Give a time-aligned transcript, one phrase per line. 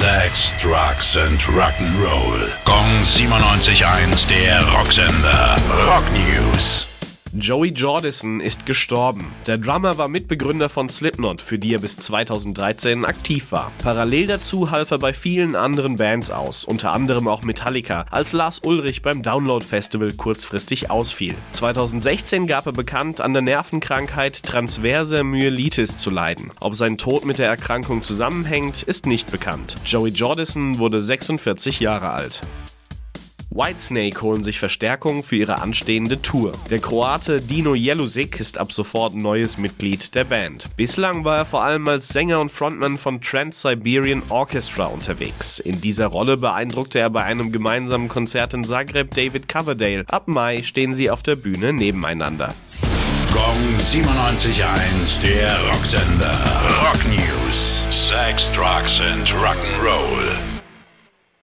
[0.00, 2.48] Sex, Drugs and Rock'n'Roll.
[2.64, 5.56] Gong 97.1, der Rocksender.
[5.86, 6.89] Rock News.
[7.32, 9.32] Joey Jordison ist gestorben.
[9.46, 13.70] Der Drummer war Mitbegründer von Slipknot, für die er bis 2013 aktiv war.
[13.78, 18.58] Parallel dazu half er bei vielen anderen Bands aus, unter anderem auch Metallica, als Lars
[18.64, 21.36] Ulrich beim Download Festival kurzfristig ausfiel.
[21.52, 26.50] 2016 gab er bekannt, an der Nervenkrankheit transverse Myelitis zu leiden.
[26.58, 29.76] Ob sein Tod mit der Erkrankung zusammenhängt, ist nicht bekannt.
[29.84, 32.40] Joey Jordison wurde 46 Jahre alt.
[33.52, 36.52] Whitesnake holen sich Verstärkung für ihre anstehende Tour.
[36.70, 40.68] Der Kroate Dino Jelusic ist ab sofort neues Mitglied der Band.
[40.76, 45.58] Bislang war er vor allem als Sänger und Frontman von Trans-Siberian Orchestra unterwegs.
[45.58, 50.04] In dieser Rolle beeindruckte er bei einem gemeinsamen Konzert in Zagreb David Coverdale.
[50.08, 52.54] Ab Mai stehen sie auf der Bühne nebeneinander.
[53.32, 56.38] Gong 97.1, der Rocksender.
[56.82, 57.86] Rock News.
[57.90, 60.49] Sex, Drugs and Rock'n'Roll.